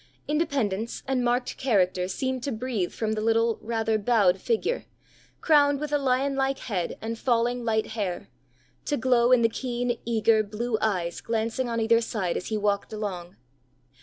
[0.27, 4.85] Independence and marked character seemed to breathe from the little, rather bowed figure,
[5.41, 8.27] crowned with a lion like head and falling light hair
[8.85, 12.91] to glow in the keen, eager, blue eyes glancing on either side as he walked
[12.91, 13.35] along.